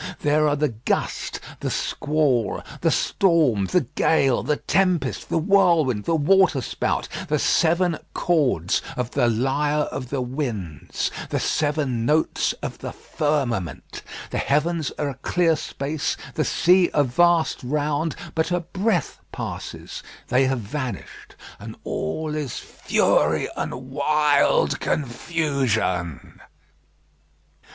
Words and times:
There 0.21 0.47
are 0.47 0.55
the 0.55 0.69
gust, 0.69 1.39
the 1.59 1.69
squall, 1.69 2.63
the 2.79 2.89
storm, 2.89 3.65
the 3.67 3.81
gale, 3.81 4.41
the 4.41 4.57
tempest, 4.57 5.29
the 5.29 5.37
whirlwind, 5.37 6.05
the 6.05 6.15
waterspout 6.15 7.07
the 7.27 7.37
seven 7.37 7.99
chords 8.15 8.81
of 8.97 9.11
the 9.11 9.27
lyre 9.27 9.83
of 9.91 10.09
the 10.09 10.19
winds, 10.21 11.11
the 11.29 11.39
seven 11.39 12.03
notes 12.03 12.53
of 12.63 12.79
the 12.79 12.91
firmament. 12.91 14.01
The 14.31 14.39
heavens 14.39 14.91
are 14.97 15.09
a 15.09 15.13
clear 15.13 15.55
space, 15.55 16.17
the 16.33 16.45
sea 16.45 16.89
a 16.95 17.03
vast 17.03 17.61
round; 17.63 18.15
but 18.33 18.49
a 18.49 18.61
breath 18.61 19.19
passes, 19.31 20.01
they 20.29 20.45
have 20.47 20.61
vanished, 20.61 21.35
and 21.59 21.75
all 21.83 22.33
is 22.33 22.57
fury 22.57 23.47
and 23.55 23.91
wild 23.91 24.79
confusion. 24.79 26.41